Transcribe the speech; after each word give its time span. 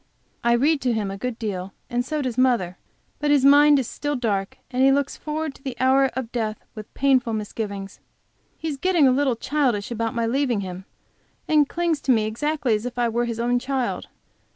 I 0.43 0.53
read 0.53 0.81
to 0.81 0.93
him 0.93 1.11
a 1.11 1.17
good 1.19 1.37
deal, 1.37 1.73
and 1.87 2.03
so 2.03 2.23
does 2.23 2.35
mother, 2.35 2.79
but 3.19 3.29
his 3.29 3.45
mind 3.45 3.77
is 3.77 3.87
still 3.87 4.15
dark, 4.15 4.57
and 4.71 4.83
he 4.83 4.91
looks 4.91 5.15
forward 5.15 5.53
to 5.53 5.61
the 5.63 5.77
hour 5.79 6.07
of 6.15 6.31
death 6.31 6.65
with 6.73 6.91
painful 6.95 7.33
misgivings. 7.33 7.99
He 8.57 8.67
is 8.67 8.77
getting 8.77 9.07
a 9.07 9.11
little 9.11 9.35
childish 9.35 9.91
about 9.91 10.15
my 10.15 10.25
leaving 10.25 10.61
him, 10.61 10.85
and 11.47 11.69
clings 11.69 12.01
to 12.01 12.11
me 12.11 12.25
exactly 12.25 12.73
as 12.73 12.87
if 12.87 12.97
I 12.97 13.09
were 13.09 13.25
his 13.25 13.39
own 13.39 13.59
child. 13.59 14.07